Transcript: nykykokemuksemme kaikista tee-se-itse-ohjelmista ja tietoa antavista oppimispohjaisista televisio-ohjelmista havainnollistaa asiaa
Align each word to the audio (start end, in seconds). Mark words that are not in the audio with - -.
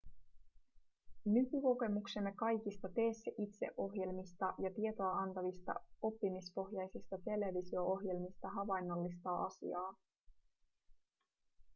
nykykokemuksemme 1.25 2.31
kaikista 2.35 2.89
tee-se-itse-ohjelmista 2.95 4.53
ja 4.57 4.71
tietoa 4.75 5.11
antavista 5.17 5.73
oppimispohjaisista 6.01 7.17
televisio-ohjelmista 7.25 8.49
havainnollistaa 8.49 9.45
asiaa 9.45 9.95